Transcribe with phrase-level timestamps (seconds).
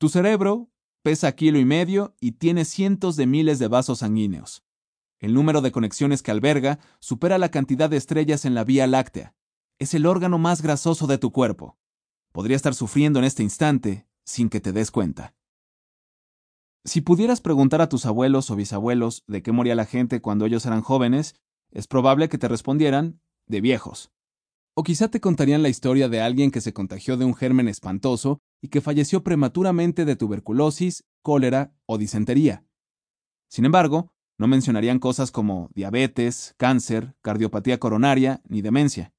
[0.00, 0.70] Tu cerebro
[1.02, 4.64] pesa kilo y medio y tiene cientos de miles de vasos sanguíneos.
[5.18, 9.34] El número de conexiones que alberga supera la cantidad de estrellas en la Vía Láctea.
[9.78, 11.76] Es el órgano más grasoso de tu cuerpo.
[12.32, 15.34] Podría estar sufriendo en este instante sin que te des cuenta.
[16.86, 20.64] Si pudieras preguntar a tus abuelos o bisabuelos de qué moría la gente cuando ellos
[20.64, 21.34] eran jóvenes,
[21.72, 24.10] es probable que te respondieran de viejos.
[24.74, 28.40] O quizá te contarían la historia de alguien que se contagió de un germen espantoso
[28.60, 32.64] y que falleció prematuramente de tuberculosis, cólera o disentería.
[33.48, 39.12] Sin embargo, no mencionarían cosas como diabetes, cáncer, cardiopatía coronaria ni demencia.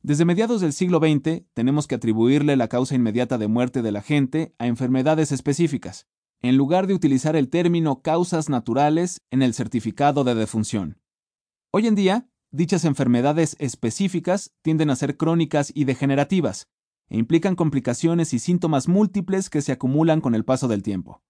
[0.00, 4.02] Desde mediados del siglo XX tenemos que atribuirle la causa inmediata de muerte de la
[4.02, 6.08] gente a enfermedades específicas,
[6.40, 10.98] en lugar de utilizar el término causas naturales en el certificado de defunción.
[11.70, 16.68] Hoy en día, dichas enfermedades específicas tienden a ser crónicas y degenerativas,
[17.12, 21.22] e implican complicaciones y síntomas múltiples que se acumulan con el paso del tiempo.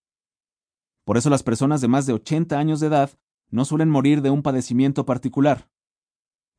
[1.05, 3.11] Por eso las personas de más de 80 años de edad
[3.51, 5.69] no suelen morir de un padecimiento particular.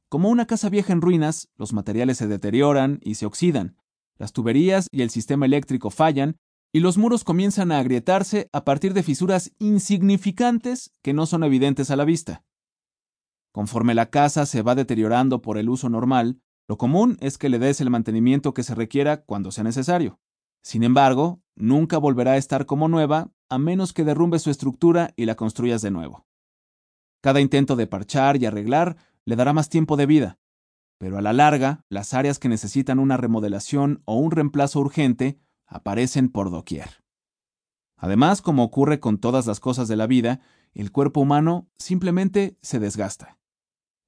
[0.10, 3.78] Como una casa vieja en ruinas, los materiales se deterioran y se oxidan,
[4.18, 6.36] las tuberías y el sistema eléctrico fallan,
[6.74, 11.92] y los muros comienzan a agrietarse a partir de fisuras insignificantes que no son evidentes
[11.92, 12.44] a la vista.
[13.54, 17.60] Conforme la casa se va deteriorando por el uso normal, lo común es que le
[17.60, 20.20] des el mantenimiento que se requiera cuando sea necesario.
[20.62, 25.26] Sin embargo, nunca volverá a estar como nueva a menos que derrumbe su estructura y
[25.26, 26.26] la construyas de nuevo.
[27.22, 30.40] Cada intento de parchar y arreglar le dará más tiempo de vida,
[30.98, 36.30] pero a la larga, las áreas que necesitan una remodelación o un reemplazo urgente aparecen
[36.30, 37.04] por doquier.
[37.98, 40.40] Además, como ocurre con todas las cosas de la vida,
[40.74, 43.38] el cuerpo humano simplemente se desgasta.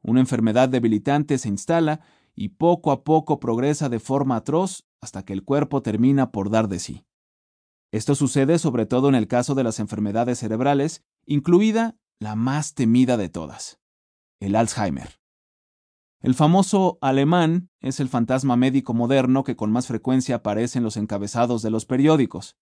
[0.01, 2.01] Una enfermedad debilitante se instala
[2.35, 6.67] y poco a poco progresa de forma atroz hasta que el cuerpo termina por dar
[6.67, 7.05] de sí.
[7.91, 13.17] Esto sucede sobre todo en el caso de las enfermedades cerebrales, incluida la más temida
[13.17, 13.79] de todas,
[14.39, 15.19] el Alzheimer.
[16.21, 20.97] El famoso alemán es el fantasma médico moderno que con más frecuencia aparece en los
[20.97, 22.57] encabezados de los periódicos.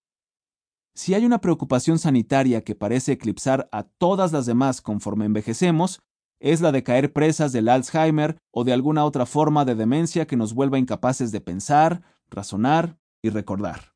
[0.95, 6.01] Si hay una preocupación sanitaria que parece eclipsar a todas las demás conforme envejecemos,
[6.43, 10.35] es la de caer presas del Alzheimer o de alguna otra forma de demencia que
[10.35, 13.95] nos vuelva incapaces de pensar, razonar y recordar.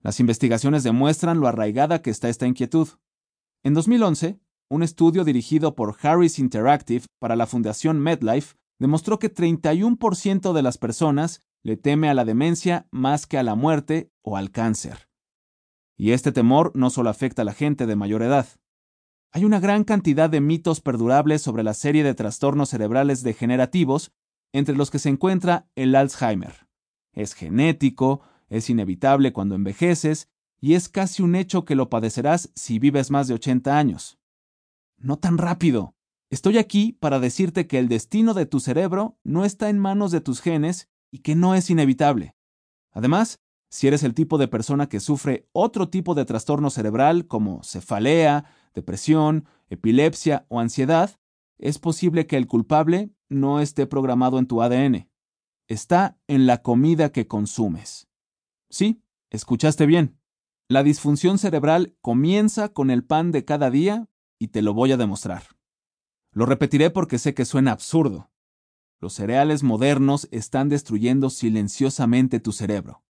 [0.00, 2.88] Las investigaciones demuestran lo arraigada que está esta inquietud.
[3.62, 10.54] En 2011, un estudio dirigido por Harris Interactive para la Fundación MedLife demostró que 31%
[10.54, 14.50] de las personas le teme a la demencia más que a la muerte o al
[14.50, 15.10] cáncer.
[15.98, 18.46] Y este temor no solo afecta a la gente de mayor edad.
[19.32, 24.12] Hay una gran cantidad de mitos perdurables sobre la serie de trastornos cerebrales degenerativos,
[24.52, 26.66] entre los que se encuentra el Alzheimer.
[27.12, 30.28] Es genético, es inevitable cuando envejeces
[30.60, 34.18] y es casi un hecho que lo padecerás si vives más de 80 años.
[34.96, 35.94] No tan rápido.
[36.30, 40.20] Estoy aquí para decirte que el destino de tu cerebro no está en manos de
[40.20, 42.34] tus genes y que no es inevitable.
[42.90, 47.62] Además, si eres el tipo de persona que sufre otro tipo de trastorno cerebral como
[47.62, 48.44] cefalea,
[48.76, 51.18] depresión, epilepsia o ansiedad,
[51.58, 55.10] es posible que el culpable no esté programado en tu ADN.
[55.66, 58.08] Está en la comida que consumes.
[58.70, 60.20] Sí, escuchaste bien.
[60.68, 64.96] La disfunción cerebral comienza con el pan de cada día y te lo voy a
[64.96, 65.44] demostrar.
[66.30, 68.30] Lo repetiré porque sé que suena absurdo.
[69.00, 73.05] Los cereales modernos están destruyendo silenciosamente tu cerebro.